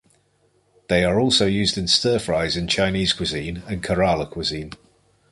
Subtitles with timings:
[0.89, 4.71] They are also used in stir-fries in Chinese cuisine and Kerala cuisine.